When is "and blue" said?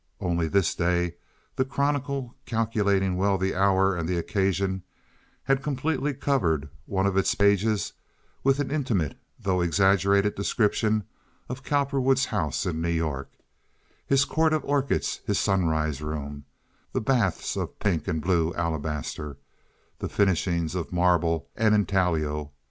18.07-18.55